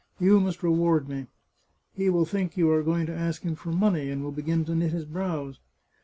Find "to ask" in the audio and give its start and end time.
3.05-3.43